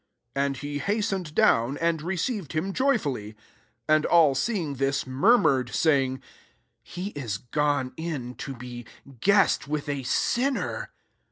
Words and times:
6 0.29 0.31
And 0.35 0.57
he 0.57 0.79
hastened 0.79 1.35
down; 1.35 1.77
and 1.77 2.01
received 2.01 2.53
him 2.53 2.73
joyfully. 2.73 3.33
7 3.85 3.85
And 3.87 4.05
all 4.07 4.33
seeing 4.33 4.73
this, 4.77 5.05
murmured, 5.05 5.69
saying, 5.75 6.23
"He 6.81 7.09
is 7.09 7.37
gone 7.37 7.93
in, 7.97 8.33
to 8.37 8.55
be 8.55 8.87
guest 9.19 9.67
with 9.67 9.87
a 9.87 10.01
sinner." 10.01 10.89